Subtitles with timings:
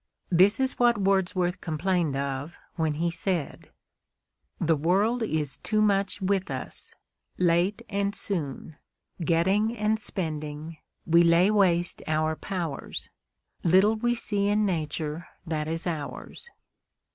[0.31, 3.69] This is what Wordsworth complained of when he said:
[4.59, 6.95] The world is too much with us;
[7.37, 8.77] late and soon,
[9.23, 13.11] Getting and spending, we lay waste our powers.
[13.63, 16.49] Little we see in Nature that is ours.